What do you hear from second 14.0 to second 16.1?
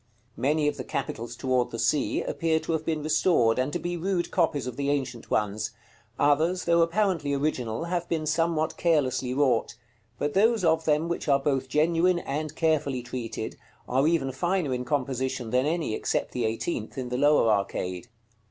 even finer in composition than any,